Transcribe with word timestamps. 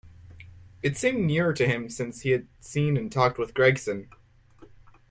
It 0.81 0.97
seemed 0.97 1.25
nearer 1.27 1.53
to 1.53 1.67
him 1.67 1.87
since 1.87 2.21
he 2.21 2.31
had 2.31 2.47
seen 2.59 2.97
and 2.97 3.11
talked 3.11 3.37
with 3.37 3.53
Gregson. 3.53 4.09